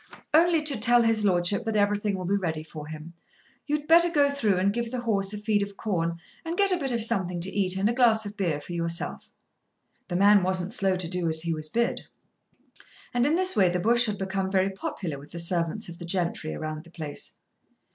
"Only 0.33 0.63
to 0.63 0.79
tell 0.79 1.03
his 1.03 1.23
lordship 1.25 1.63
that 1.65 1.75
everything 1.75 2.17
will 2.17 2.25
be 2.25 2.35
ready 2.35 2.63
for 2.63 2.87
him. 2.87 3.13
You'd 3.67 3.85
better 3.87 4.09
go 4.09 4.31
through 4.31 4.57
and 4.57 4.73
give 4.73 4.89
the 4.89 5.01
horse 5.01 5.31
a 5.31 5.37
feed 5.37 5.61
of 5.61 5.77
corn, 5.77 6.17
and 6.43 6.57
get 6.57 6.71
a 6.71 6.77
bit 6.77 6.91
of 6.91 7.03
something 7.03 7.39
to 7.39 7.51
eat 7.51 7.77
and 7.77 7.87
a 7.87 7.93
glass 7.93 8.25
of 8.25 8.35
beer 8.35 8.59
yourself." 8.67 9.29
The 10.07 10.15
man 10.15 10.41
wasn't 10.41 10.73
slow 10.73 10.95
to 10.95 11.07
do 11.07 11.29
as 11.29 11.41
he 11.41 11.53
was 11.53 11.69
bid; 11.69 12.07
and 13.13 13.27
in 13.27 13.35
this 13.35 13.55
way 13.55 13.69
the 13.69 13.79
Bush 13.79 14.07
had 14.07 14.17
become 14.17 14.49
very 14.49 14.71
popular 14.71 15.19
with 15.19 15.33
the 15.33 15.37
servants 15.37 15.87
of 15.87 15.99
the 15.99 16.05
gentry 16.05 16.55
around 16.55 16.83
the 16.83 16.89
place. 16.89 17.37